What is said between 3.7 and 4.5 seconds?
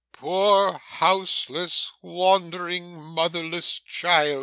child!